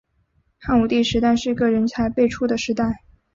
[0.57, 3.03] 汉武帝时代是个人才辈出的时代。